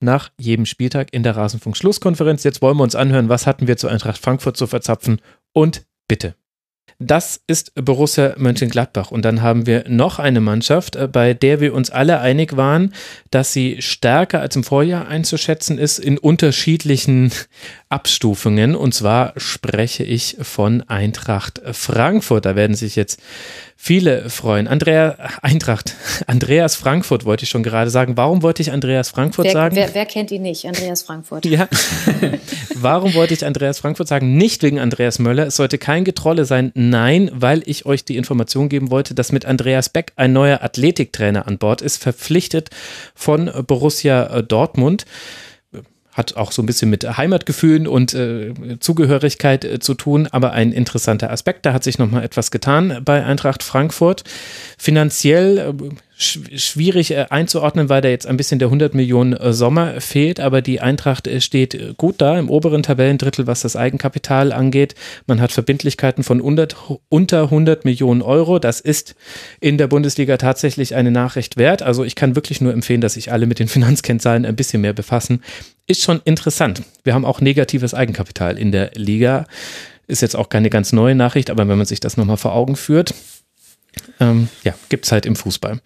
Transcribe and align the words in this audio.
nach 0.00 0.30
jedem 0.38 0.66
Spieltag 0.66 1.12
in 1.12 1.22
der 1.22 1.36
Rasenfunk-Schlusskonferenz. 1.36 2.44
Jetzt 2.44 2.62
wollen 2.62 2.76
wir 2.76 2.84
uns 2.84 2.94
anhören, 2.94 3.28
was 3.28 3.46
hatten 3.46 3.66
wir 3.66 3.76
zu 3.76 3.88
Eintracht 3.88 4.18
Frankfurt 4.18 4.56
zu 4.56 4.66
verzapfen 4.66 5.20
und 5.52 5.86
bitte. 6.08 6.34
Das 7.00 7.40
ist 7.46 7.72
Borussia 7.76 8.34
Mönchengladbach. 8.38 9.12
Und 9.12 9.24
dann 9.24 9.40
haben 9.40 9.66
wir 9.66 9.84
noch 9.88 10.18
eine 10.18 10.40
Mannschaft, 10.40 10.96
äh, 10.96 11.06
bei 11.06 11.32
der 11.32 11.60
wir 11.60 11.72
uns 11.72 11.90
alle 11.90 12.18
einig 12.20 12.56
waren, 12.56 12.92
dass 13.30 13.52
sie 13.52 13.80
stärker 13.80 14.40
als 14.40 14.56
im 14.56 14.64
Vorjahr 14.64 15.06
einzuschätzen 15.06 15.78
ist 15.78 16.00
in 16.00 16.18
unterschiedlichen 16.18 17.30
Abstufungen. 17.88 18.74
Und 18.74 18.94
zwar 18.94 19.32
spreche 19.36 20.02
ich 20.02 20.38
von 20.42 20.82
Eintracht 20.88 21.62
Frankfurt. 21.70 22.44
Da 22.44 22.56
werden 22.56 22.74
sich 22.74 22.96
jetzt 22.96 23.20
viele 23.80 24.28
freuen. 24.28 24.66
Andrea 24.66 25.16
Eintracht, 25.40 25.94
Andreas 26.26 26.74
Frankfurt 26.74 27.24
wollte 27.24 27.44
ich 27.44 27.48
schon 27.48 27.62
gerade 27.62 27.90
sagen. 27.90 28.16
Warum 28.16 28.42
wollte 28.42 28.60
ich 28.60 28.72
Andreas 28.72 29.08
Frankfurt 29.08 29.46
wer, 29.46 29.52
sagen? 29.52 29.76
Wer, 29.76 29.94
wer, 29.94 30.04
kennt 30.04 30.32
ihn 30.32 30.42
nicht? 30.42 30.66
Andreas 30.66 31.02
Frankfurt. 31.02 31.46
Ja. 31.46 31.68
Warum 32.74 33.14
wollte 33.14 33.34
ich 33.34 33.46
Andreas 33.46 33.78
Frankfurt 33.78 34.08
sagen? 34.08 34.36
Nicht 34.36 34.62
wegen 34.62 34.80
Andreas 34.80 35.20
Möller. 35.20 35.46
Es 35.46 35.56
sollte 35.56 35.78
kein 35.78 36.04
Getrolle 36.04 36.44
sein. 36.44 36.72
Nein, 36.74 37.30
weil 37.32 37.62
ich 37.66 37.86
euch 37.86 38.04
die 38.04 38.16
Information 38.16 38.68
geben 38.68 38.90
wollte, 38.90 39.14
dass 39.14 39.32
mit 39.32 39.46
Andreas 39.46 39.88
Beck 39.88 40.12
ein 40.16 40.32
neuer 40.32 40.62
Athletiktrainer 40.62 41.46
an 41.46 41.58
Bord 41.58 41.80
ist, 41.80 42.02
verpflichtet 42.02 42.70
von 43.14 43.50
Borussia 43.66 44.42
Dortmund 44.42 45.06
hat 46.18 46.36
auch 46.36 46.52
so 46.52 46.60
ein 46.60 46.66
bisschen 46.66 46.90
mit 46.90 47.04
Heimatgefühlen 47.16 47.86
und 47.86 48.12
äh, 48.12 48.52
Zugehörigkeit 48.80 49.64
äh, 49.64 49.78
zu 49.78 49.94
tun, 49.94 50.28
aber 50.30 50.52
ein 50.52 50.72
interessanter 50.72 51.30
Aspekt. 51.30 51.64
Da 51.64 51.72
hat 51.72 51.84
sich 51.84 51.98
nochmal 51.98 52.24
etwas 52.24 52.50
getan 52.50 53.00
bei 53.04 53.24
Eintracht 53.24 53.62
Frankfurt. 53.62 54.24
Finanziell 54.76 55.58
äh, 55.58 55.72
schwierig 56.18 57.12
äh, 57.12 57.26
einzuordnen, 57.30 57.88
weil 57.88 58.00
da 58.00 58.08
jetzt 58.08 58.26
ein 58.26 58.36
bisschen 58.36 58.58
der 58.58 58.66
100 58.66 58.92
Millionen 58.92 59.34
äh, 59.34 59.52
Sommer 59.52 60.00
fehlt, 60.00 60.40
aber 60.40 60.62
die 60.62 60.80
Eintracht 60.80 61.28
äh, 61.28 61.40
steht 61.40 61.96
gut 61.96 62.16
da 62.18 62.38
im 62.38 62.50
oberen 62.50 62.82
Tabellendrittel, 62.82 63.46
was 63.46 63.60
das 63.60 63.76
Eigenkapital 63.76 64.52
angeht. 64.52 64.96
Man 65.26 65.40
hat 65.40 65.52
Verbindlichkeiten 65.52 66.24
von 66.24 66.38
100, 66.38 66.76
unter 67.08 67.44
100 67.44 67.84
Millionen 67.84 68.22
Euro. 68.22 68.58
Das 68.58 68.80
ist 68.80 69.14
in 69.60 69.78
der 69.78 69.86
Bundesliga 69.86 70.36
tatsächlich 70.38 70.96
eine 70.96 71.12
Nachricht 71.12 71.56
wert. 71.56 71.82
Also 71.82 72.02
ich 72.02 72.16
kann 72.16 72.34
wirklich 72.34 72.60
nur 72.60 72.72
empfehlen, 72.72 73.00
dass 73.00 73.14
sich 73.14 73.30
alle 73.30 73.46
mit 73.46 73.60
den 73.60 73.68
Finanzkennzahlen 73.68 74.44
ein 74.44 74.56
bisschen 74.56 74.80
mehr 74.80 74.92
befassen. 74.94 75.42
Ist 75.86 76.02
schon 76.02 76.20
interessant. 76.24 76.82
Wir 77.04 77.14
haben 77.14 77.24
auch 77.24 77.40
negatives 77.40 77.94
Eigenkapital 77.94 78.58
in 78.58 78.72
der 78.72 78.90
Liga. 78.94 79.46
Ist 80.08 80.22
jetzt 80.22 80.36
auch 80.36 80.48
keine 80.48 80.68
ganz 80.68 80.92
neue 80.92 81.14
Nachricht, 81.14 81.48
aber 81.48 81.68
wenn 81.68 81.78
man 81.78 81.86
sich 81.86 82.00
das 82.00 82.16
nochmal 82.16 82.38
vor 82.38 82.54
Augen 82.54 82.76
führt, 82.76 83.14
ähm, 84.20 84.48
ja, 84.64 84.74
gibt 84.88 85.04
es 85.06 85.12
halt 85.12 85.26
im 85.26 85.36
Fußball. 85.36 85.80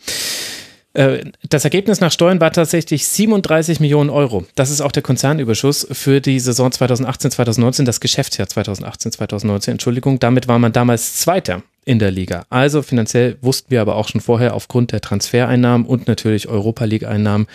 Äh, 0.94 1.24
das 1.48 1.64
Ergebnis 1.64 2.00
nach 2.00 2.12
Steuern 2.12 2.40
war 2.40 2.52
tatsächlich 2.52 3.06
37 3.06 3.80
Millionen 3.80 4.10
Euro. 4.10 4.44
Das 4.54 4.70
ist 4.70 4.80
auch 4.80 4.92
der 4.92 5.02
Konzernüberschuss 5.02 5.86
für 5.90 6.20
die 6.20 6.38
Saison 6.38 6.70
2018-2019, 6.70 7.84
das 7.84 8.00
Geschäftsjahr 8.00 8.48
2018-2019, 8.48 9.70
Entschuldigung. 9.72 10.18
Damit 10.18 10.48
war 10.48 10.58
man 10.58 10.72
damals 10.72 11.14
Zweiter 11.16 11.62
in 11.84 11.98
der 11.98 12.12
Liga. 12.12 12.44
Also 12.48 12.82
finanziell 12.82 13.36
wussten 13.40 13.70
wir 13.70 13.80
aber 13.80 13.96
auch 13.96 14.06
schon 14.06 14.20
vorher 14.20 14.54
aufgrund 14.54 14.92
der 14.92 15.00
Transfereinnahmen 15.00 15.84
und 15.84 16.06
natürlich 16.06 16.48
Europa 16.48 16.84
League 16.84 17.04
Einnahmen 17.04 17.48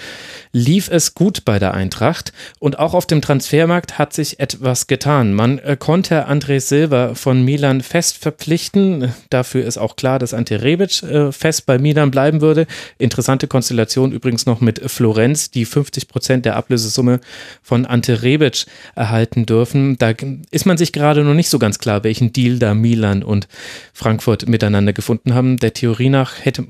lief 0.51 0.89
es 0.91 1.15
gut 1.15 1.45
bei 1.45 1.59
der 1.59 1.73
Eintracht 1.73 2.33
und 2.59 2.77
auch 2.77 2.93
auf 2.93 3.05
dem 3.05 3.21
Transfermarkt 3.21 3.97
hat 3.97 4.11
sich 4.11 4.41
etwas 4.41 4.87
getan. 4.87 5.33
Man 5.33 5.59
äh, 5.59 5.77
konnte 5.79 6.27
André 6.27 6.59
Silva 6.59 7.15
von 7.15 7.43
Milan 7.45 7.79
fest 7.79 8.17
verpflichten. 8.17 9.13
Dafür 9.29 9.65
ist 9.65 9.77
auch 9.77 9.95
klar, 9.95 10.19
dass 10.19 10.33
Ante 10.33 10.61
Rebic 10.61 11.03
äh, 11.03 11.31
fest 11.31 11.65
bei 11.65 11.77
Milan 11.77 12.11
bleiben 12.11 12.41
würde. 12.41 12.67
Interessante 12.97 13.47
Konstellation 13.47 14.11
übrigens 14.11 14.45
noch 14.45 14.59
mit 14.59 14.91
Florenz, 14.91 15.51
die 15.51 15.63
50 15.63 16.09
Prozent 16.09 16.45
der 16.45 16.57
Ablösesumme 16.57 17.21
von 17.61 17.85
Ante 17.85 18.23
Rebic 18.23 18.65
erhalten 18.95 19.45
dürfen. 19.45 19.97
Da 19.97 20.13
ist 20.51 20.65
man 20.65 20.77
sich 20.77 20.91
gerade 20.91 21.23
noch 21.23 21.33
nicht 21.33 21.49
so 21.49 21.59
ganz 21.59 21.79
klar, 21.79 22.03
welchen 22.03 22.33
Deal 22.33 22.59
da 22.59 22.73
Milan 22.73 23.23
und 23.23 23.47
Frankreich 23.93 24.16
Frankfurt 24.17 24.49
miteinander 24.49 24.93
gefunden 24.93 25.33
haben. 25.33 25.57
Der 25.57 25.73
Theorie 25.73 26.09
nach 26.09 26.43
hätte, 26.43 26.65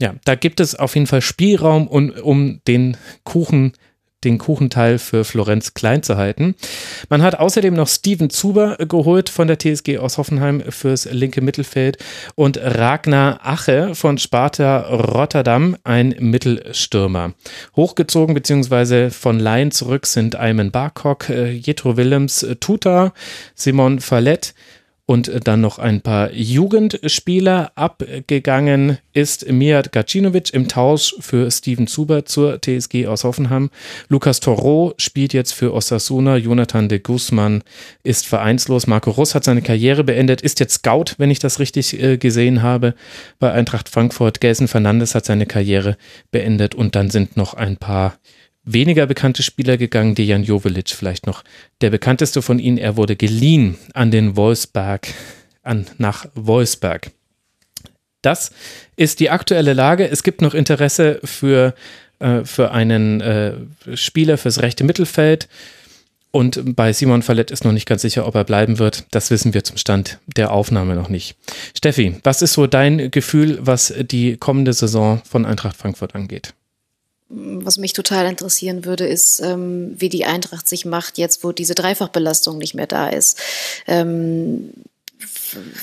ja, 0.00 0.14
da 0.24 0.34
gibt 0.34 0.58
es 0.60 0.74
auf 0.74 0.94
jeden 0.94 1.06
Fall 1.06 1.20
Spielraum, 1.20 1.86
um, 1.86 2.10
um 2.10 2.60
den 2.66 2.96
Kuchen 3.24 3.72
den 4.24 4.38
Kuchenteil 4.38 4.98
für 4.98 5.24
Florenz 5.24 5.74
klein 5.74 6.02
zu 6.02 6.16
halten. 6.16 6.56
Man 7.08 7.22
hat 7.22 7.38
außerdem 7.38 7.72
noch 7.72 7.86
Steven 7.86 8.30
Zuber 8.30 8.76
geholt 8.76 9.28
von 9.28 9.46
der 9.46 9.60
TSG 9.60 9.98
aus 9.98 10.18
Hoffenheim 10.18 10.60
fürs 10.70 11.04
linke 11.04 11.40
Mittelfeld 11.40 11.98
und 12.34 12.58
Ragnar 12.60 13.38
Ache 13.44 13.94
von 13.94 14.18
Sparta 14.18 14.80
Rotterdam, 14.88 15.76
ein 15.84 16.16
Mittelstürmer. 16.18 17.34
Hochgezogen 17.76 18.34
bzw. 18.34 19.10
von 19.10 19.38
Laien 19.38 19.70
zurück 19.70 20.04
sind 20.04 20.34
Ayman 20.34 20.72
Barkok, 20.72 21.28
äh, 21.28 21.52
Jetro 21.52 21.96
Willems, 21.96 22.44
Tuta, 22.58 23.12
Simon 23.54 24.00
Fallett, 24.00 24.52
und 25.08 25.30
dann 25.48 25.62
noch 25.62 25.78
ein 25.78 26.02
paar 26.02 26.32
Jugendspieler. 26.34 27.72
Abgegangen 27.76 28.98
ist 29.14 29.50
Mijat 29.50 29.90
Gacinovic 29.90 30.52
im 30.52 30.68
Tausch 30.68 31.14
für 31.20 31.50
Steven 31.50 31.86
Zuber 31.86 32.26
zur 32.26 32.60
TSG 32.60 33.06
aus 33.06 33.24
Hoffenheim. 33.24 33.70
Lukas 34.10 34.40
Toro 34.40 34.92
spielt 34.98 35.32
jetzt 35.32 35.54
für 35.54 35.72
Osasuna. 35.72 36.36
Jonathan 36.36 36.90
de 36.90 36.98
Guzman 36.98 37.62
ist 38.02 38.26
vereinslos. 38.26 38.86
Marco 38.86 39.10
Russ 39.10 39.34
hat 39.34 39.44
seine 39.44 39.62
Karriere 39.62 40.04
beendet, 40.04 40.42
ist 40.42 40.60
jetzt 40.60 40.74
Scout, 40.74 41.14
wenn 41.16 41.30
ich 41.30 41.38
das 41.38 41.58
richtig 41.58 41.98
äh, 41.98 42.18
gesehen 42.18 42.62
habe, 42.62 42.94
bei 43.38 43.50
Eintracht 43.50 43.88
Frankfurt. 43.88 44.42
Gelsen 44.42 44.68
Fernandes 44.68 45.14
hat 45.14 45.24
seine 45.24 45.46
Karriere 45.46 45.96
beendet 46.32 46.74
und 46.74 46.94
dann 46.96 47.08
sind 47.08 47.34
noch 47.34 47.54
ein 47.54 47.78
paar 47.78 48.18
weniger 48.72 49.06
bekannte 49.06 49.42
Spieler 49.42 49.76
gegangen, 49.76 50.14
Dejan 50.14 50.44
Jovelic 50.44 50.90
vielleicht 50.90 51.26
noch 51.26 51.44
der 51.80 51.90
bekannteste 51.90 52.42
von 52.42 52.58
ihnen. 52.58 52.78
Er 52.78 52.96
wurde 52.96 53.16
geliehen 53.16 53.76
an 53.94 54.10
den 54.10 54.36
Wolfsberg, 54.36 55.08
an, 55.62 55.86
nach 55.98 56.26
Wolfsberg. 56.34 57.10
Das 58.22 58.50
ist 58.96 59.20
die 59.20 59.30
aktuelle 59.30 59.72
Lage. 59.72 60.08
Es 60.08 60.22
gibt 60.22 60.42
noch 60.42 60.54
Interesse 60.54 61.20
für, 61.24 61.74
äh, 62.18 62.44
für 62.44 62.72
einen 62.72 63.20
äh, 63.20 63.54
Spieler 63.94 64.38
fürs 64.38 64.60
rechte 64.60 64.84
Mittelfeld. 64.84 65.48
Und 66.30 66.76
bei 66.76 66.92
Simon 66.92 67.22
Fallett 67.22 67.50
ist 67.50 67.64
noch 67.64 67.72
nicht 67.72 67.88
ganz 67.88 68.02
sicher, 68.02 68.26
ob 68.26 68.34
er 68.34 68.44
bleiben 68.44 68.78
wird. 68.78 69.06
Das 69.12 69.30
wissen 69.30 69.54
wir 69.54 69.64
zum 69.64 69.78
Stand 69.78 70.18
der 70.36 70.52
Aufnahme 70.52 70.94
noch 70.94 71.08
nicht. 71.08 71.36
Steffi, 71.74 72.16
was 72.22 72.42
ist 72.42 72.52
so 72.52 72.66
dein 72.66 73.10
Gefühl, 73.10 73.58
was 73.62 73.94
die 73.98 74.36
kommende 74.36 74.74
Saison 74.74 75.22
von 75.28 75.46
Eintracht 75.46 75.76
Frankfurt 75.76 76.14
angeht? 76.14 76.52
Was 77.30 77.76
mich 77.76 77.92
total 77.92 78.26
interessieren 78.26 78.86
würde, 78.86 79.06
ist, 79.06 79.40
ähm, 79.40 79.94
wie 79.98 80.08
die 80.08 80.24
Eintracht 80.24 80.66
sich 80.66 80.86
macht, 80.86 81.18
jetzt 81.18 81.44
wo 81.44 81.52
diese 81.52 81.74
Dreifachbelastung 81.74 82.56
nicht 82.56 82.74
mehr 82.74 82.86
da 82.86 83.08
ist. 83.08 83.38
Ähm, 83.86 84.72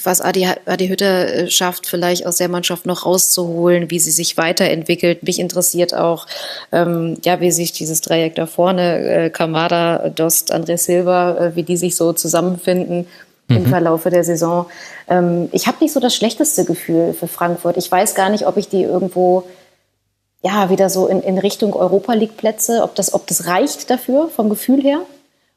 was 0.04 0.22
Adi, 0.22 0.48
Adi 0.66 0.88
Hütter 0.88 1.34
äh, 1.34 1.50
schafft, 1.50 1.88
vielleicht 1.88 2.26
aus 2.26 2.38
der 2.38 2.50
Mannschaft 2.50 2.86
noch 2.86 3.06
rauszuholen, 3.06 3.90
wie 3.90 4.00
sie 4.00 4.12
sich 4.12 4.38
weiterentwickelt. 4.38 5.24
Mich 5.24 5.40
interessiert 5.40 5.94
auch, 5.94 6.28
ähm, 6.72 7.18
ja, 7.24 7.42
wie 7.42 7.52
sich 7.52 7.72
dieses 7.72 8.02
Dreieck 8.02 8.36
da 8.36 8.46
vorne, 8.46 9.26
äh, 9.26 9.30
Kamada, 9.30 10.10
Dost, 10.10 10.54
André 10.54 10.78
Silva, 10.78 11.38
äh, 11.38 11.56
wie 11.56 11.64
die 11.64 11.78
sich 11.78 11.96
so 11.96 12.14
zusammenfinden 12.14 13.08
mhm. 13.48 13.58
im 13.58 13.66
Verlaufe 13.66 14.10
der 14.10 14.24
Saison. 14.24 14.68
Ähm, 15.10 15.50
ich 15.52 15.68
habe 15.68 15.78
nicht 15.82 15.94
so 15.94 16.00
das 16.00 16.16
schlechteste 16.16 16.66
Gefühl 16.66 17.14
für 17.14 17.28
Frankfurt. 17.28 17.78
Ich 17.78 17.92
weiß 17.92 18.16
gar 18.16 18.30
nicht, 18.30 18.48
ob 18.48 18.58
ich 18.58 18.70
die 18.70 18.84
irgendwo 18.84 19.44
ja, 20.46 20.70
wieder 20.70 20.92
so 20.92 21.08
in, 21.08 21.22
in 21.22 21.40
Richtung 21.40 21.74
Europa 21.74 22.14
League 22.14 22.38
Plätze, 22.38 22.84
ob 22.84 22.94
das, 22.94 23.16
ob 23.16 23.26
das 23.26 23.48
reicht 23.48 23.90
dafür 23.90 24.30
vom 24.30 24.48
Gefühl 24.50 24.80
her 24.84 25.02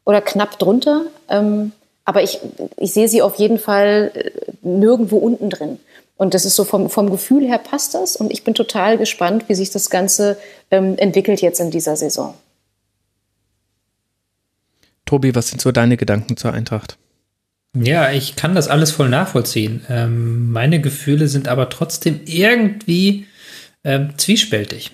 oder 0.06 0.22
knapp 0.22 0.58
drunter. 0.58 1.02
Ähm, 1.28 1.72
aber 2.06 2.22
ich, 2.22 2.40
ich 2.78 2.94
sehe 2.94 3.06
sie 3.06 3.20
auf 3.20 3.34
jeden 3.34 3.58
Fall 3.58 4.10
äh, 4.14 4.30
nirgendwo 4.62 5.18
unten 5.18 5.50
drin. 5.50 5.78
Und 6.16 6.32
das 6.32 6.46
ist 6.46 6.56
so 6.56 6.64
vom, 6.64 6.88
vom 6.88 7.10
Gefühl 7.10 7.46
her 7.46 7.58
passt 7.58 7.92
das. 7.92 8.16
Und 8.16 8.32
ich 8.32 8.44
bin 8.44 8.54
total 8.54 8.96
gespannt, 8.96 9.44
wie 9.48 9.54
sich 9.54 9.70
das 9.70 9.90
Ganze 9.90 10.38
ähm, 10.70 10.96
entwickelt 10.96 11.42
jetzt 11.42 11.60
in 11.60 11.70
dieser 11.70 11.94
Saison. 11.94 12.32
Tobi, 15.04 15.34
was 15.34 15.48
sind 15.48 15.60
so 15.60 15.70
deine 15.70 15.98
Gedanken 15.98 16.38
zur 16.38 16.54
Eintracht? 16.54 16.96
Ja, 17.74 18.10
ich 18.10 18.36
kann 18.36 18.54
das 18.54 18.68
alles 18.68 18.90
voll 18.90 19.10
nachvollziehen. 19.10 19.84
Ähm, 19.90 20.50
meine 20.50 20.80
Gefühle 20.80 21.28
sind 21.28 21.46
aber 21.46 21.68
trotzdem 21.68 22.20
irgendwie 22.24 23.26
ähm, 23.84 24.10
zwiespältig. 24.16 24.92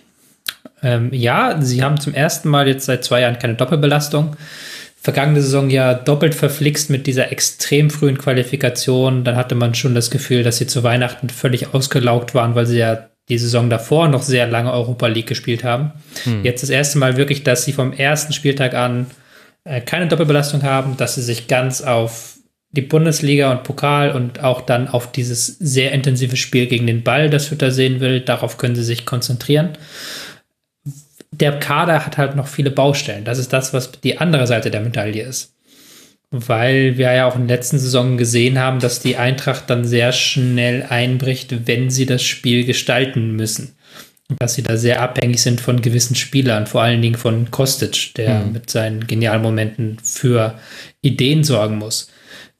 Ähm, 0.82 1.08
ja, 1.12 1.60
sie 1.60 1.82
haben 1.82 1.98
zum 1.98 2.14
ersten 2.14 2.48
Mal 2.48 2.68
jetzt 2.68 2.86
seit 2.86 3.04
zwei 3.04 3.22
Jahren 3.22 3.38
keine 3.38 3.54
Doppelbelastung. 3.54 4.36
Vergangene 5.00 5.42
Saison 5.42 5.68
ja 5.70 5.94
doppelt 5.94 6.34
verflixt 6.34 6.90
mit 6.90 7.06
dieser 7.06 7.30
extrem 7.32 7.90
frühen 7.90 8.18
Qualifikation. 8.18 9.24
Dann 9.24 9.36
hatte 9.36 9.54
man 9.54 9.74
schon 9.74 9.94
das 9.94 10.10
Gefühl, 10.10 10.42
dass 10.42 10.58
sie 10.58 10.66
zu 10.66 10.82
Weihnachten 10.82 11.28
völlig 11.28 11.74
ausgelaugt 11.74 12.34
waren, 12.34 12.54
weil 12.54 12.66
sie 12.66 12.78
ja 12.78 13.08
die 13.28 13.38
Saison 13.38 13.70
davor 13.70 14.08
noch 14.08 14.22
sehr 14.22 14.46
lange 14.46 14.72
Europa 14.72 15.06
League 15.06 15.26
gespielt 15.26 15.64
haben. 15.64 15.92
Hm. 16.24 16.44
Jetzt 16.44 16.62
das 16.62 16.70
erste 16.70 16.98
Mal 16.98 17.16
wirklich, 17.16 17.42
dass 17.42 17.64
sie 17.64 17.72
vom 17.72 17.92
ersten 17.92 18.32
Spieltag 18.32 18.74
an 18.74 19.06
äh, 19.64 19.80
keine 19.80 20.08
Doppelbelastung 20.08 20.62
haben, 20.62 20.96
dass 20.96 21.14
sie 21.14 21.22
sich 21.22 21.48
ganz 21.48 21.80
auf 21.80 22.33
die 22.76 22.82
Bundesliga 22.82 23.52
und 23.52 23.62
Pokal 23.62 24.10
und 24.12 24.42
auch 24.42 24.60
dann 24.60 24.88
auf 24.88 25.12
dieses 25.12 25.46
sehr 25.46 25.92
intensive 25.92 26.36
Spiel 26.36 26.66
gegen 26.66 26.86
den 26.86 27.02
Ball, 27.02 27.30
das 27.30 27.50
Hütter 27.50 27.70
sehen 27.70 28.00
will, 28.00 28.20
darauf 28.20 28.58
können 28.58 28.74
sie 28.74 28.84
sich 28.84 29.06
konzentrieren. 29.06 29.78
Der 31.30 31.58
Kader 31.58 32.04
hat 32.04 32.18
halt 32.18 32.36
noch 32.36 32.46
viele 32.46 32.70
Baustellen. 32.70 33.24
Das 33.24 33.38
ist 33.38 33.52
das, 33.52 33.72
was 33.72 33.92
die 33.92 34.18
andere 34.18 34.46
Seite 34.46 34.70
der 34.70 34.80
Medaille 34.80 35.22
ist. 35.22 35.54
Weil 36.30 36.98
wir 36.98 37.12
ja 37.12 37.26
auch 37.26 37.36
in 37.36 37.42
den 37.42 37.48
letzten 37.48 37.78
Saisonen 37.78 38.18
gesehen 38.18 38.58
haben, 38.58 38.80
dass 38.80 39.00
die 39.00 39.16
Eintracht 39.16 39.70
dann 39.70 39.84
sehr 39.84 40.12
schnell 40.12 40.84
einbricht, 40.88 41.66
wenn 41.66 41.90
sie 41.90 42.06
das 42.06 42.22
Spiel 42.22 42.64
gestalten 42.64 43.36
müssen 43.36 43.76
dass 44.38 44.54
sie 44.54 44.62
da 44.62 44.76
sehr 44.76 45.02
abhängig 45.02 45.42
sind 45.42 45.60
von 45.60 45.82
gewissen 45.82 46.14
Spielern, 46.14 46.66
vor 46.66 46.82
allen 46.82 47.02
Dingen 47.02 47.16
von 47.16 47.50
Kostic, 47.50 48.14
der 48.14 48.40
mhm. 48.40 48.52
mit 48.52 48.70
seinen 48.70 49.06
genialen 49.06 49.42
Momenten 49.42 49.98
für 50.02 50.58
Ideen 51.02 51.44
sorgen 51.44 51.78
muss. 51.78 52.08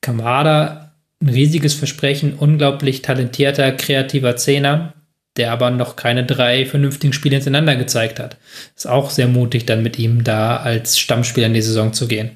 Kamada, 0.05 0.93
ein 1.23 1.31
riesiges 1.31 1.73
Versprechen, 1.73 2.35
unglaublich 2.35 3.01
talentierter, 3.01 3.73
kreativer 3.73 4.37
Zehner, 4.37 4.93
der 5.39 5.51
aber 5.51 5.71
noch 5.71 5.97
keine 5.97 6.27
drei 6.27 6.67
vernünftigen 6.67 7.15
Spiele 7.15 7.37
hintereinander 7.37 7.77
gezeigt 7.77 8.21
hat. 8.21 8.37
Ist 8.77 8.87
auch 8.87 9.09
sehr 9.09 9.29
mutig, 9.29 9.65
dann 9.65 9.83
mit 9.83 9.99
ihm 9.99 10.23
da 10.23 10.59
als 10.59 10.99
Stammspieler 10.99 11.47
in 11.47 11.55
die 11.55 11.63
Saison 11.63 11.95
zu 11.95 12.07
gehen. 12.07 12.33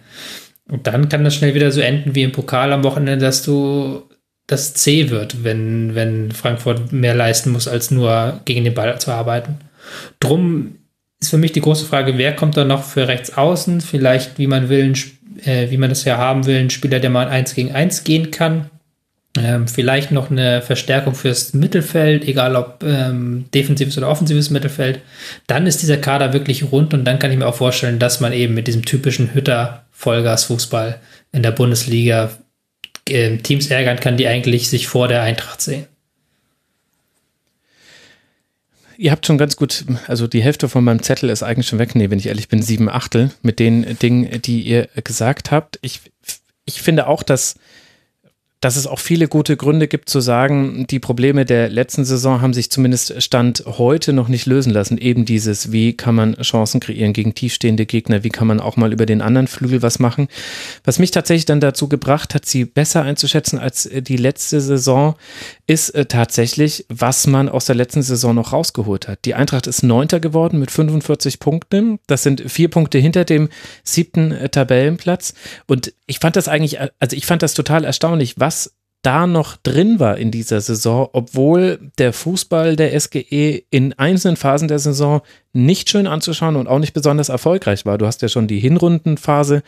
Und 0.70 0.87
dann 0.87 1.11
kann 1.11 1.25
das 1.25 1.35
schnell 1.35 1.55
wieder 1.55 1.70
so 1.70 1.82
enden 1.82 2.15
wie 2.15 2.23
im 2.23 2.32
Pokal 2.32 2.73
am 2.73 2.85
Wochenende, 2.85 3.19
dass 3.19 3.43
du 3.43 4.03
das 4.47 4.73
zäh 4.73 5.11
wird, 5.11 5.44
wenn, 5.44 5.94
wenn 5.94 6.32
Frankfurt 6.32 6.91
mehr 6.91 7.15
leisten 7.15 7.50
muss, 7.53 7.69
als 7.69 7.91
nur 7.91 8.41
gegen 8.47 8.65
den 8.65 8.75
Ball 8.75 8.99
zu 8.99 9.12
arbeiten. 9.12 9.59
Drum 10.20 10.76
ist 11.20 11.31
für 11.31 11.38
mich 11.38 11.53
die 11.53 11.61
große 11.61 11.85
Frage, 11.85 12.17
wer 12.17 12.35
kommt 12.35 12.56
da 12.56 12.65
noch 12.65 12.82
für 12.82 13.09
rechts 13.09 13.37
außen? 13.37 13.82
Vielleicht, 13.82 14.38
wie 14.38 14.47
man 14.47 14.70
will, 14.70 14.94
äh, 15.45 15.71
wie 15.71 15.77
man 15.77 15.91
das 15.91 16.05
ja 16.05 16.17
haben 16.17 16.47
will, 16.47 16.59
ein 16.59 16.71
Spieler, 16.71 17.01
der 17.01 17.11
mal 17.11 17.29
eins 17.29 17.55
gegen 17.55 17.73
eins 17.73 18.05
gehen 18.05 18.31
kann. 18.31 18.71
Ähm, 19.37 19.69
vielleicht 19.69 20.11
noch 20.11 20.31
eine 20.31 20.63
Verstärkung 20.63 21.15
fürs 21.15 21.55
Mittelfeld, 21.55 22.27
egal 22.27 22.57
ob 22.57 22.83
ähm, 22.83 23.45
defensives 23.55 23.97
oder 23.99 24.09
offensives 24.09 24.51
Mittelfeld. 24.51 25.01
Dann 25.47 25.67
ist 25.67 25.83
dieser 25.83 25.99
Kader 25.99 26.33
wirklich 26.33 26.73
rund 26.73 26.95
und 26.95 27.05
dann 27.05 27.19
kann 27.19 27.31
ich 27.31 27.39
mir 27.39 27.47
auch 27.47 27.55
vorstellen, 27.55 27.99
dass 27.99 28.21
man 28.21 28.33
eben 28.33 28.55
mit 28.55 28.67
diesem 28.67 28.85
typischen 28.85 29.35
Hütter-Vollgas-Fußball 29.35 30.99
in 31.33 31.43
der 31.43 31.53
Bundesliga 31.53 32.31
äh, 33.09 33.37
Teams 33.37 33.69
ärgern 33.69 34.01
kann, 34.01 34.17
die 34.17 34.27
eigentlich 34.27 34.69
sich 34.71 34.89
vor 34.89 35.09
der 35.09 35.23
Eintracht 35.23 35.61
sehen. 35.61 35.87
Ihr 39.00 39.12
habt 39.12 39.27
schon 39.27 39.39
ganz 39.39 39.55
gut, 39.55 39.85
also 40.09 40.27
die 40.27 40.43
Hälfte 40.43 40.69
von 40.69 40.83
meinem 40.83 41.05
Zettel 41.05 41.31
ist 41.31 41.45
eigentlich 41.45 41.69
schon 41.69 41.79
weg. 41.79 41.95
Nee, 41.95 42.11
wenn 42.11 42.19
ich 42.19 42.27
ehrlich 42.27 42.49
bin, 42.49 42.62
sieben 42.62 42.89
Achtel 42.89 43.31
mit 43.43 43.61
den 43.61 43.97
Dingen, 43.99 44.43
die 44.43 44.62
ihr 44.62 44.89
gesagt 45.05 45.53
habt. 45.53 45.79
Ich, 45.83 46.00
ich 46.65 46.83
finde 46.83 47.06
auch, 47.06 47.23
dass 47.23 47.55
dass 48.60 48.76
es 48.76 48.88
auch 48.88 48.99
viele 48.99 49.28
gute 49.28 49.56
Gründe 49.56 49.87
gibt 49.87 50.08
zu 50.08 50.20
sagen, 50.20 50.87
die 50.88 50.99
Probleme 50.99 51.44
der 51.44 51.69
letzten 51.69 52.05
Saison 52.05 52.40
haben 52.40 52.55
sich 52.55 52.70
zumindest 52.70 53.22
Stand 53.22 53.62
heute 53.66 54.12
noch 54.12 54.26
nicht 54.26 54.46
lösen 54.46 54.72
lassen. 54.72 54.99
Eben 54.99 55.25
dieses, 55.25 55.70
wie 55.70 55.93
kann 55.96 56.16
man 56.16 56.34
Chancen 56.37 56.81
kreieren 56.81 57.12
gegen 57.12 57.34
tiefstehende 57.34 57.87
Gegner, 57.87 58.25
wie 58.25 58.31
kann 58.31 58.49
man 58.49 58.58
auch 58.58 58.76
mal 58.76 58.93
über 58.93 59.06
den 59.06 59.22
anderen 59.22 59.46
Flügel 59.46 59.82
was 59.82 60.00
machen. 60.00 60.26
Was 60.84 60.99
mich 60.99 61.12
tatsächlich 61.12 61.44
dann 61.44 61.60
dazu 61.60 61.88
gebracht 61.88 62.34
hat, 62.34 62.46
sie 62.46 62.64
besser 62.64 63.02
einzuschätzen 63.02 63.60
als 63.60 63.87
äh, 63.87 64.02
die 64.02 64.16
letzte 64.16 64.60
Saison, 64.60 65.14
ist 65.69 65.90
äh, 65.90 66.06
tatsächlich, 66.06 66.84
was 66.88 67.28
man 67.28 67.49
aus 67.49 67.66
der 67.66 67.76
letzten 67.76 68.02
Saison 68.02 68.34
noch 68.34 68.52
rausgeholt 68.52 69.06
hat. 69.06 69.25
Die 69.25 69.34
Eintracht 69.34 69.69
ist 69.69 69.82
Neunter 69.82 70.19
geworden 70.19 70.58
mit 70.58 70.72
45 70.72 71.38
Punkten. 71.38 72.00
Das 72.08 72.25
sind 72.25 72.50
vier 72.50 72.70
Punkte 72.70 72.99
hinter 72.99 73.25
dem 73.25 73.50
siebten 73.84 74.32
äh, 74.32 74.49
Tabellenplatz. 74.49 75.34
Und 75.66 75.93
ich 76.06 76.19
fand 76.19 76.34
das 76.34 76.49
eigentlich, 76.49 76.81
also 76.81 77.14
ich 77.14 77.26
fand 77.26 77.43
das 77.43 77.55
total 77.55 77.84
erstaunlich, 77.84 78.34
was 78.40 78.48
da 79.03 79.27
noch 79.27 79.56
drin 79.56 80.00
war 80.00 80.19
in 80.19 80.31
dieser 80.33 80.61
Saison, 80.61 81.09
obwohl 81.12 81.79
der 81.99 82.12
Fußball 82.12 82.75
der 82.75 82.99
SGE 82.99 83.62
in 83.71 83.93
einzelnen 83.93 84.37
Phasen 84.37 84.67
der 84.67 84.81
Saison 84.81 85.23
nicht 85.53 85.89
schön 85.89 86.09
anzuschauen 86.09 86.56
und 86.56 86.67
auch 86.67 86.81
nicht 86.81 86.95
besonders 86.95 87.29
erfolgreich 87.29 87.87
war. 87.87 87.97
Du 87.97 88.06
hast 88.06 88.23
ja 88.23 88.29
schon 88.29 88.49
die 88.49 88.59
Hinrundenphase 88.59 89.62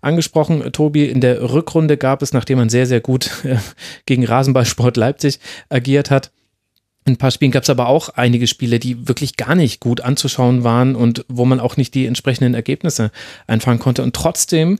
angesprochen, 0.00 0.72
Tobi. 0.72 1.04
In 1.04 1.20
der 1.20 1.52
Rückrunde 1.52 1.98
gab 1.98 2.22
es, 2.22 2.32
nachdem 2.32 2.58
man 2.58 2.70
sehr, 2.70 2.86
sehr 2.86 3.00
gut 3.00 3.30
äh, 3.44 3.56
gegen 4.06 4.24
Rasenballsport 4.24 4.96
Leipzig 4.96 5.40
agiert 5.68 6.10
hat, 6.10 6.32
in 7.06 7.14
ein 7.14 7.18
paar 7.18 7.30
Spielen 7.30 7.50
gab 7.50 7.62
es 7.62 7.70
aber 7.70 7.88
auch 7.88 8.10
einige 8.10 8.46
Spiele, 8.46 8.78
die 8.78 9.08
wirklich 9.08 9.36
gar 9.36 9.54
nicht 9.54 9.80
gut 9.80 10.02
anzuschauen 10.02 10.64
waren 10.64 10.94
und 10.94 11.24
wo 11.28 11.44
man 11.44 11.58
auch 11.58 11.76
nicht 11.76 11.94
die 11.94 12.06
entsprechenden 12.06 12.54
Ergebnisse 12.54 13.10
einfangen 13.46 13.78
konnte. 13.78 14.02
Und 14.02 14.14
trotzdem 14.14 14.78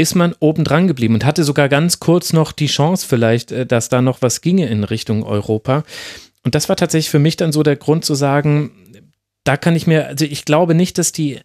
ist 0.00 0.14
man 0.14 0.34
oben 0.40 0.64
dran 0.64 0.88
geblieben 0.88 1.14
und 1.14 1.24
hatte 1.24 1.44
sogar 1.44 1.68
ganz 1.68 2.00
kurz 2.00 2.32
noch 2.32 2.52
die 2.52 2.66
Chance 2.66 3.06
vielleicht, 3.06 3.52
äh, 3.52 3.66
dass 3.66 3.88
da 3.88 4.00
noch 4.00 4.22
was 4.22 4.40
ginge 4.40 4.66
in 4.68 4.84
Richtung 4.84 5.22
Europa. 5.22 5.84
Und 6.42 6.54
das 6.54 6.68
war 6.68 6.76
tatsächlich 6.76 7.10
für 7.10 7.18
mich 7.18 7.36
dann 7.36 7.52
so 7.52 7.62
der 7.62 7.76
Grund 7.76 8.04
zu 8.04 8.14
sagen, 8.14 8.70
da 9.44 9.56
kann 9.56 9.76
ich 9.76 9.86
mir, 9.86 10.06
also 10.06 10.24
ich 10.24 10.44
glaube 10.44 10.74
nicht, 10.74 10.98
dass 10.98 11.12
die 11.12 11.40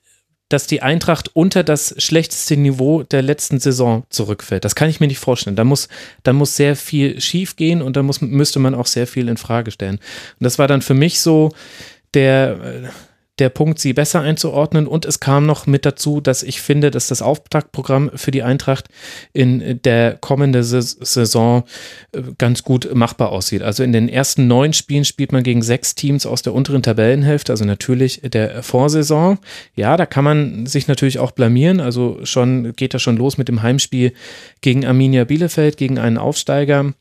dass 0.48 0.68
die 0.68 0.84
Eintracht 0.84 1.32
unter 1.34 1.64
das 1.64 1.96
schlechteste 1.98 2.56
Niveau 2.56 3.02
der 3.02 3.24
letzten 3.24 3.60
Saison 3.60 4.04
zurückfällt. 4.10 4.64
Das 4.64 4.76
kann 4.76 4.90
ich 4.90 5.00
mir 5.00 5.08
nicht 5.08 5.18
vorstellen. 5.18 5.56
Da 5.56 5.64
muss, 5.64 5.88
da 6.22 6.34
muss 6.34 6.56
sehr 6.56 6.76
viel 6.76 7.20
schief 7.20 7.56
gehen 7.56 7.82
und 7.82 7.96
da 7.96 8.04
muss, 8.04 8.22
müsste 8.22 8.60
man 8.60 8.76
auch 8.76 8.86
sehr 8.86 9.08
viel 9.08 9.28
in 9.28 9.38
Frage 9.38 9.72
stellen. 9.72 9.96
Und 9.96 10.44
das 10.44 10.60
war 10.60 10.68
dann 10.68 10.84
für 10.84 10.94
mich 10.94 11.20
so 11.20 11.52
der, 12.14 12.60
äh, 12.62 12.90
der 13.40 13.50
Punkt, 13.50 13.80
sie 13.80 13.94
besser 13.94 14.22
einzuordnen. 14.22 14.88
Und 14.88 15.06
es 15.06 15.20
kam 15.20 15.46
noch 15.46 15.68
mit 15.68 15.86
dazu, 15.86 16.22
dass 16.22 16.44
ich 16.44 16.62
finde, 16.62 16.92
dass 16.92 17.08
das 17.08 17.22
Auftaktprogramm 17.22 18.12
für 18.16 18.32
die 18.32 18.44
Eintracht 18.44 18.88
in 19.34 19.82
der 19.84 20.18
kommenden 20.20 20.64
Saison 20.64 21.64
äh, 22.14 22.22
ganz 22.38 22.64
gut 22.64 22.94
machbar 22.94 23.32
aussieht. 23.32 23.62
Also 23.62 23.84
in 23.84 23.92
den 23.92 24.08
ersten 24.08 24.48
neun 24.48 24.74
Spielen 24.74 25.06
spielt 25.06 25.32
man 25.32 25.44
gegen 25.44 25.62
sechs 25.62 25.96
Teams 25.96 26.26
aus 26.26 26.42
der 26.42 26.54
unteren 26.54 26.84
Tabellenhälfte, 26.84 27.52
also 27.52 27.66
natürlich 27.66 28.22
der 28.22 28.64
Vorsaison. 28.64 29.40
Ja, 29.76 29.98
da 29.98 30.06
kann 30.06 30.24
man 30.24 30.66
sich 30.66 30.88
natürlich 30.88 31.20
auch 31.20 31.32
blamieren. 31.32 31.82
Also 31.82 32.20
schon 32.24 32.74
geht 32.76 32.94
das 32.94 33.02
schon 33.02 33.18
los 33.18 33.38
mit 33.38 33.48
dem 33.48 33.62
Heimspiel 33.62 34.14
gegen 34.62 34.86
Arminia 34.86 35.26
Bielefeld, 35.26 35.78
gegen 35.78 36.00
einen 36.00 36.18
Aufsteiger. 36.18 36.94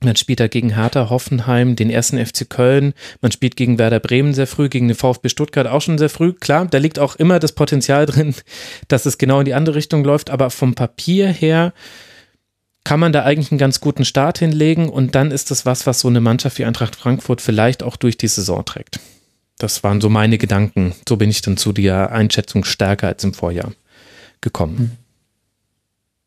Man 0.00 0.14
spielt 0.14 0.38
da 0.38 0.46
gegen 0.46 0.74
Hertha, 0.76 1.10
Hoffenheim, 1.10 1.74
den 1.74 1.90
ersten 1.90 2.24
FC 2.24 2.48
Köln. 2.48 2.94
Man 3.20 3.32
spielt 3.32 3.56
gegen 3.56 3.78
Werder 3.78 3.98
Bremen 3.98 4.32
sehr 4.32 4.46
früh, 4.46 4.68
gegen 4.68 4.86
den 4.86 4.96
VfB 4.96 5.28
Stuttgart 5.28 5.66
auch 5.66 5.82
schon 5.82 5.98
sehr 5.98 6.08
früh. 6.08 6.32
Klar, 6.32 6.66
da 6.66 6.78
liegt 6.78 7.00
auch 7.00 7.16
immer 7.16 7.40
das 7.40 7.52
Potenzial 7.52 8.06
drin, 8.06 8.34
dass 8.88 9.06
es 9.06 9.18
genau 9.18 9.40
in 9.40 9.44
die 9.44 9.54
andere 9.54 9.74
Richtung 9.74 10.04
läuft. 10.04 10.30
Aber 10.30 10.50
vom 10.50 10.74
Papier 10.74 11.28
her 11.28 11.72
kann 12.84 13.00
man 13.00 13.12
da 13.12 13.24
eigentlich 13.24 13.50
einen 13.50 13.58
ganz 13.58 13.80
guten 13.80 14.04
Start 14.04 14.38
hinlegen. 14.38 14.88
Und 14.88 15.16
dann 15.16 15.32
ist 15.32 15.50
das 15.50 15.66
was, 15.66 15.84
was 15.86 16.00
so 16.00 16.08
eine 16.08 16.20
Mannschaft 16.20 16.58
wie 16.58 16.64
Eintracht 16.64 16.94
Frankfurt 16.94 17.40
vielleicht 17.40 17.82
auch 17.82 17.96
durch 17.96 18.16
die 18.16 18.28
Saison 18.28 18.64
trägt. 18.64 19.00
Das 19.58 19.82
waren 19.82 20.00
so 20.00 20.08
meine 20.08 20.38
Gedanken. 20.38 20.94
So 21.08 21.16
bin 21.16 21.28
ich 21.28 21.42
dann 21.42 21.56
zu 21.56 21.72
der 21.72 22.12
Einschätzung 22.12 22.62
stärker 22.62 23.08
als 23.08 23.24
im 23.24 23.34
Vorjahr 23.34 23.72
gekommen. 24.40 24.96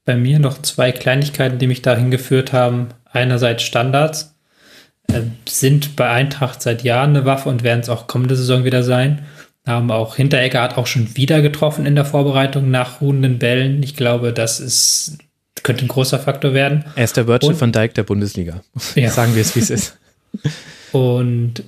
Bei 0.03 0.17
mir 0.17 0.39
noch 0.39 0.61
zwei 0.61 0.91
Kleinigkeiten, 0.91 1.57
die 1.57 1.67
mich 1.67 1.81
dahin 1.81 2.11
geführt 2.11 2.51
haben 2.51 2.89
einerseits 3.13 3.63
Standards, 3.63 4.35
äh, 5.07 5.21
sind 5.47 5.95
bei 5.95 6.09
Eintracht 6.09 6.61
seit 6.61 6.83
Jahren 6.83 7.11
eine 7.11 7.25
Waffe 7.25 7.49
und 7.49 7.63
werden 7.63 7.81
es 7.81 7.89
auch 7.89 8.07
kommende 8.07 8.35
Saison 8.35 8.63
wieder 8.63 8.83
sein. 8.83 9.23
Haben 9.65 9.91
auch 9.91 10.15
Hinteregger 10.15 10.61
hat 10.61 10.77
auch 10.77 10.87
schon 10.87 11.15
wieder 11.15 11.41
getroffen 11.41 11.85
in 11.85 11.95
der 11.95 12.05
Vorbereitung 12.05 12.71
nach 12.71 13.01
ruhenden 13.01 13.37
Bällen. 13.37 13.83
Ich 13.83 13.95
glaube, 13.95 14.33
das 14.33 14.59
ist, 14.59 15.19
könnte 15.61 15.85
ein 15.85 15.87
großer 15.87 16.17
Faktor 16.17 16.53
werden. 16.53 16.85
Er 16.95 17.03
ist 17.03 17.17
der 17.17 17.27
Virgil 17.27 17.59
van 17.59 17.71
Dijk 17.71 17.93
der 17.93 18.03
Bundesliga. 18.03 18.61
Ja. 18.95 19.09
Sagen 19.11 19.35
wir 19.35 19.41
es, 19.41 19.55
wie 19.55 19.59
es 19.59 19.69
ist. 19.69 19.97
Und 20.91 21.63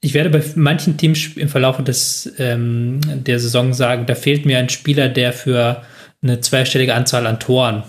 ich 0.00 0.12
werde 0.12 0.28
bei 0.28 0.44
manchen 0.54 0.98
Teams 0.98 1.34
im 1.36 1.48
Verlauf 1.48 1.82
des, 1.82 2.30
ähm, 2.38 3.00
der 3.04 3.40
Saison 3.40 3.72
sagen, 3.72 4.04
da 4.04 4.14
fehlt 4.14 4.44
mir 4.44 4.58
ein 4.58 4.68
Spieler, 4.68 5.08
der 5.08 5.32
für 5.32 5.82
eine 6.22 6.40
zweistellige 6.40 6.94
Anzahl 6.94 7.26
an 7.26 7.40
Toren 7.40 7.84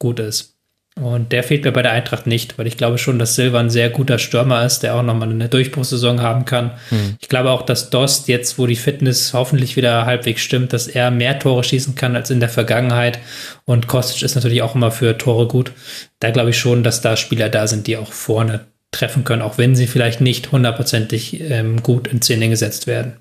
gut 0.00 0.18
ist. 0.18 0.53
Und 1.00 1.32
der 1.32 1.42
fehlt 1.42 1.64
mir 1.64 1.72
bei 1.72 1.82
der 1.82 1.90
Eintracht 1.90 2.28
nicht, 2.28 2.56
weil 2.56 2.68
ich 2.68 2.76
glaube 2.76 2.98
schon, 2.98 3.18
dass 3.18 3.34
Silva 3.34 3.58
ein 3.58 3.68
sehr 3.68 3.90
guter 3.90 4.18
Stürmer 4.18 4.64
ist, 4.64 4.84
der 4.84 4.94
auch 4.94 5.02
nochmal 5.02 5.28
eine 5.28 5.48
Durchbruchssaison 5.48 6.22
haben 6.22 6.44
kann. 6.44 6.70
Mhm. 6.90 7.16
Ich 7.20 7.28
glaube 7.28 7.50
auch, 7.50 7.62
dass 7.62 7.90
Dost 7.90 8.28
jetzt, 8.28 8.58
wo 8.58 8.66
die 8.68 8.76
Fitness 8.76 9.34
hoffentlich 9.34 9.74
wieder 9.74 10.06
halbwegs 10.06 10.42
stimmt, 10.42 10.72
dass 10.72 10.86
er 10.86 11.10
mehr 11.10 11.40
Tore 11.40 11.64
schießen 11.64 11.96
kann 11.96 12.14
als 12.14 12.30
in 12.30 12.38
der 12.38 12.48
Vergangenheit. 12.48 13.18
Und 13.64 13.88
Kostic 13.88 14.22
ist 14.22 14.36
natürlich 14.36 14.62
auch 14.62 14.76
immer 14.76 14.92
für 14.92 15.18
Tore 15.18 15.48
gut. 15.48 15.72
Da 16.20 16.30
glaube 16.30 16.50
ich 16.50 16.58
schon, 16.58 16.84
dass 16.84 17.00
da 17.00 17.16
Spieler 17.16 17.48
da 17.48 17.66
sind, 17.66 17.88
die 17.88 17.96
auch 17.96 18.12
vorne 18.12 18.66
treffen 18.92 19.24
können, 19.24 19.42
auch 19.42 19.58
wenn 19.58 19.74
sie 19.74 19.88
vielleicht 19.88 20.20
nicht 20.20 20.52
hundertprozentig 20.52 21.40
ähm, 21.40 21.82
gut 21.82 22.06
in 22.06 22.22
Szene 22.22 22.48
gesetzt 22.48 22.86
werden. 22.86 23.14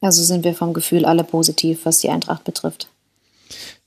Also 0.00 0.22
sind 0.22 0.44
wir 0.44 0.54
vom 0.54 0.74
Gefühl 0.74 1.04
alle 1.04 1.24
positiv, 1.24 1.80
was 1.84 1.98
die 1.98 2.10
Eintracht 2.10 2.44
betrifft. 2.44 2.88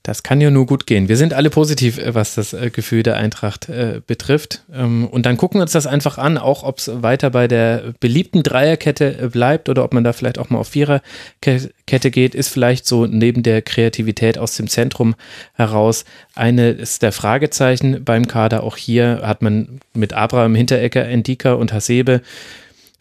Das 0.02 0.22
kann 0.22 0.40
ja 0.40 0.50
nur 0.50 0.64
gut 0.64 0.86
gehen. 0.86 1.08
Wir 1.08 1.18
sind 1.18 1.34
alle 1.34 1.50
positiv, 1.50 1.98
äh, 1.98 2.14
was 2.14 2.34
das 2.34 2.54
äh, 2.54 2.70
Gefühl 2.70 3.02
der 3.02 3.16
Eintracht 3.16 3.68
äh, 3.68 4.00
betrifft. 4.06 4.62
Ähm, 4.72 5.06
und 5.06 5.26
dann 5.26 5.36
gucken 5.36 5.58
wir 5.58 5.62
uns 5.62 5.72
das 5.72 5.86
einfach 5.86 6.16
an, 6.16 6.38
auch 6.38 6.62
ob 6.62 6.78
es 6.78 6.90
weiter 7.02 7.30
bei 7.30 7.48
der 7.48 7.92
beliebten 8.00 8.42
Dreierkette 8.42 9.28
bleibt 9.30 9.68
oder 9.68 9.84
ob 9.84 9.92
man 9.92 10.02
da 10.02 10.14
vielleicht 10.14 10.38
auch 10.38 10.48
mal 10.48 10.58
auf 10.58 10.68
Viererkette 10.68 12.10
geht, 12.10 12.34
ist 12.34 12.48
vielleicht 12.48 12.86
so 12.86 13.04
neben 13.04 13.42
der 13.42 13.60
Kreativität 13.60 14.38
aus 14.38 14.56
dem 14.56 14.68
Zentrum 14.68 15.14
heraus 15.54 16.06
eines 16.34 16.98
der 16.98 17.12
Fragezeichen 17.12 18.02
beim 18.02 18.26
Kader. 18.26 18.62
Auch 18.62 18.78
hier 18.78 19.20
hat 19.22 19.42
man 19.42 19.80
mit 19.92 20.14
Abraham, 20.14 20.54
Hinterecker, 20.54 21.06
Endika 21.06 21.52
und 21.52 21.74
Hasebe 21.74 22.22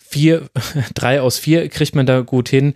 vier, 0.10 0.50
drei 0.94 1.22
aus 1.22 1.38
vier 1.38 1.70
kriegt 1.70 1.96
man 1.96 2.06
da 2.06 2.22
gut 2.22 2.50
hin. 2.50 2.74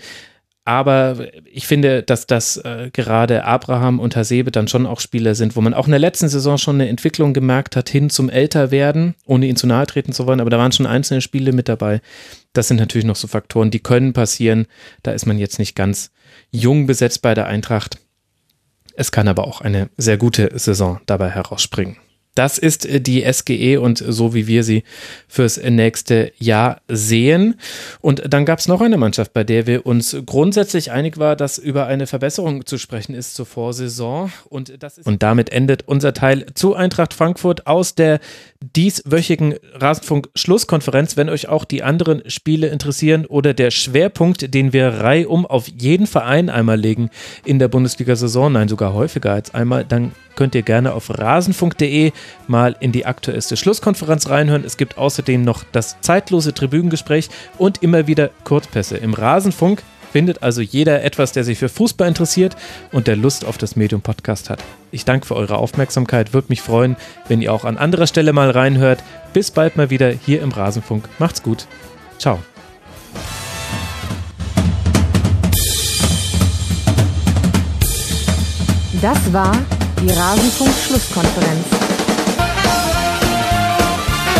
Aber 0.65 1.27
ich 1.51 1.67
finde, 1.67 2.03
dass 2.03 2.25
das 2.25 2.55
äh, 2.55 2.89
gerade 2.93 3.43
Abraham 3.43 3.99
und 3.99 4.15
Hasebe 4.15 4.49
dann 4.49 4.69
schon 4.69 4.85
auch 4.85 5.01
Spieler 5.01 5.35
sind, 5.35 5.57
wo 5.57 5.61
man 5.61 5.73
auch 5.73 5.87
in 5.87 5.91
der 5.91 5.99
letzten 5.99 6.29
Saison 6.29 6.57
schon 6.57 6.75
eine 6.75 6.87
Entwicklung 6.87 7.33
gemerkt 7.33 7.75
hat, 7.75 7.89
hin 7.89 8.09
zum 8.09 8.29
Älterwerden, 8.29 9.15
ohne 9.25 9.47
ihn 9.47 9.57
zu 9.57 9.67
nahe 9.67 9.85
treten 9.87 10.13
zu 10.13 10.25
wollen. 10.25 10.39
Aber 10.39 10.49
da 10.49 10.57
waren 10.57 10.71
schon 10.71 10.85
einzelne 10.85 11.19
Spiele 11.19 11.51
mit 11.51 11.67
dabei. 11.67 11.99
Das 12.53 12.69
sind 12.69 12.77
natürlich 12.77 13.05
noch 13.05 13.17
so 13.17 13.27
Faktoren, 13.27 13.71
die 13.71 13.81
können 13.81 14.13
passieren. 14.13 14.67
Da 15.01 15.11
ist 15.11 15.25
man 15.25 15.37
jetzt 15.37 15.59
nicht 15.59 15.75
ganz 15.75 16.11
jung 16.49 16.87
besetzt 16.87 17.21
bei 17.21 17.33
der 17.33 17.47
Eintracht. 17.47 17.97
Es 18.95 19.11
kann 19.11 19.27
aber 19.27 19.45
auch 19.45 19.59
eine 19.59 19.89
sehr 19.97 20.17
gute 20.17 20.49
Saison 20.57 21.01
dabei 21.07 21.29
herausspringen. 21.29 21.97
Das 22.35 22.57
ist 22.57 22.85
äh, 22.85 22.99
die 22.99 23.23
SGE 23.31 23.79
und 23.79 24.03
so 24.05 24.33
wie 24.33 24.47
wir 24.47 24.63
sie 24.63 24.83
fürs 25.27 25.57
nächste 25.57 26.31
Jahr 26.37 26.81
sehen. 26.87 27.55
Und 28.01 28.23
dann 28.33 28.45
gab 28.45 28.59
es 28.59 28.67
noch 28.67 28.81
eine 28.81 28.97
Mannschaft, 28.97 29.33
bei 29.33 29.43
der 29.43 29.67
wir 29.67 29.85
uns 29.85 30.15
grundsätzlich 30.25 30.91
einig 30.91 31.17
war, 31.17 31.35
dass 31.35 31.57
über 31.57 31.87
eine 31.87 32.07
Verbesserung 32.07 32.65
zu 32.65 32.77
sprechen 32.77 33.13
ist 33.13 33.35
zur 33.35 33.45
Vorsaison. 33.45 34.31
Und, 34.49 34.73
und 35.03 35.23
damit 35.23 35.51
endet 35.51 35.87
unser 35.87 36.13
Teil 36.13 36.45
zu 36.53 36.75
Eintracht 36.75 37.13
Frankfurt 37.13 37.67
aus 37.67 37.95
der 37.95 38.19
dieswöchigen 38.75 39.55
Rasenfunk-Schlusskonferenz. 39.73 41.17
Wenn 41.17 41.29
euch 41.29 41.49
auch 41.49 41.65
die 41.65 41.83
anderen 41.83 42.29
Spiele 42.29 42.67
interessieren 42.67 43.25
oder 43.25 43.53
der 43.53 43.71
Schwerpunkt, 43.71 44.53
den 44.53 44.73
wir 44.73 44.87
reihum 44.87 45.45
auf 45.45 45.67
jeden 45.67 46.07
Verein 46.07 46.49
einmal 46.49 46.79
legen 46.79 47.09
in 47.45 47.59
der 47.59 47.67
Bundesliga-Saison, 47.67 48.53
nein, 48.53 48.67
sogar 48.67 48.93
häufiger 48.93 49.33
als 49.33 49.53
einmal, 49.53 49.85
dann 49.85 50.13
könnt 50.35 50.55
ihr 50.55 50.63
gerne 50.63 50.93
auf 50.93 51.09
rasenfunk.de 51.09 52.11
mal 52.47 52.75
in 52.79 52.91
die 52.91 53.05
aktuellste 53.05 53.57
Schlusskonferenz 53.57 54.29
reinhören. 54.29 54.63
Es 54.65 54.77
gibt 54.77 54.97
außerdem 54.97 55.43
noch 55.43 55.63
das 55.71 55.99
zeitlose 56.01 56.53
Tribünengespräch 56.53 57.29
und 57.57 57.83
immer 57.83 58.07
wieder 58.07 58.29
Kurzpässe. 58.43 58.97
Im 58.97 59.13
Rasenfunk 59.13 59.83
findet 60.13 60.43
also 60.43 60.61
jeder 60.61 61.03
etwas, 61.03 61.31
der 61.31 61.43
sich 61.43 61.57
für 61.57 61.69
Fußball 61.69 62.07
interessiert 62.07 62.55
und 62.91 63.07
der 63.07 63.15
Lust 63.15 63.45
auf 63.45 63.57
das 63.57 63.75
Medium 63.75 64.01
Podcast 64.01 64.51
hat. 64.51 64.63
Ich 64.91 65.05
danke 65.05 65.25
für 65.25 65.35
eure 65.35 65.57
Aufmerksamkeit, 65.57 66.33
würde 66.33 66.49
mich 66.49 66.61
freuen, 66.61 66.95
wenn 67.27 67.41
ihr 67.41 67.51
auch 67.51 67.65
an 67.65 67.77
anderer 67.77 68.05
Stelle 68.05 68.31
mal 68.31 68.51
reinhört. 68.51 69.03
Bis 69.33 69.49
bald 69.49 69.75
mal 69.75 69.89
wieder 69.89 70.11
hier 70.11 70.43
im 70.43 70.51
Rasenfunk. 70.51 71.09
Macht's 71.17 71.41
gut. 71.41 71.65
Ciao. 72.19 72.39
Das 79.01 79.33
war 79.33 79.51
die 79.99 80.11
Rasenfunk-Schlusskonferenz. 80.11 81.72